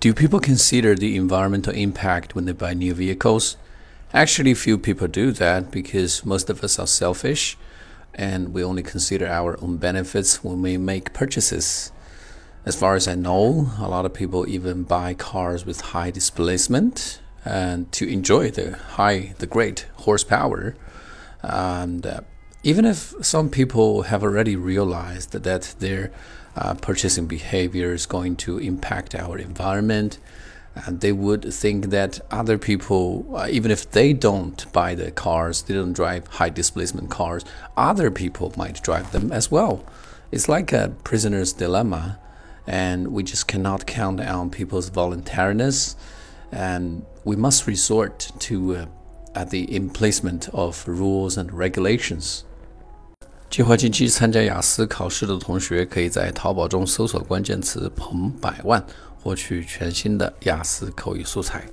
[0.00, 3.58] Do people consider the environmental impact when they buy new vehicles?
[4.14, 7.58] Actually, few people do that because most of us are selfish
[8.14, 11.92] and we only consider our own benefits when we make purchases.
[12.64, 17.20] As far as I know, a lot of people even buy cars with high displacement
[17.44, 20.76] and to enjoy the high, the great horsepower.
[21.42, 22.22] And uh,
[22.62, 26.10] even if some people have already realized that their
[26.56, 30.18] uh, purchasing behavior is going to impact our environment.
[30.74, 35.62] And they would think that other people, uh, even if they don't buy the cars,
[35.62, 37.44] they don't drive high displacement cars,
[37.76, 39.84] other people might drive them as well.
[40.30, 42.18] It's like a prisoner's dilemma,
[42.66, 45.96] and we just cannot count on people's voluntariness,
[46.52, 48.86] and we must resort to
[49.34, 52.44] uh, the emplacement of rules and regulations.
[53.50, 58.80] 计划近期参加雅思考试的同学，可以在淘宝中搜索关键词“彭百万”，
[59.20, 61.64] 获取全新的雅思口语素材。